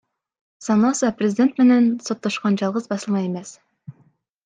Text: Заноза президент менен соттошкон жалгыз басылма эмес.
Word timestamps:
Заноза 0.67 1.11
президент 1.19 1.59
менен 1.63 1.85
соттошкон 2.09 2.59
жалгыз 2.65 2.91
басылма 2.95 3.25
эмес. 3.31 3.57